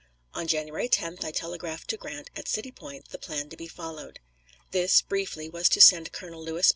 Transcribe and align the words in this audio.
On 0.33 0.47
January 0.47 0.89
10th 0.89 1.23
I 1.23 1.29
telegraphed 1.29 1.87
to 1.91 1.95
Grant 1.97 2.31
at 2.35 2.47
City 2.47 2.71
Point 2.71 3.09
the 3.09 3.19
plan 3.19 3.49
to 3.49 3.55
be 3.55 3.67
followed. 3.67 4.19
This, 4.71 4.99
briefly, 5.03 5.47
was 5.47 5.69
to 5.69 5.79
send 5.79 6.11
Colonel 6.11 6.43
Lewis 6.43 6.69
B. 6.69 6.69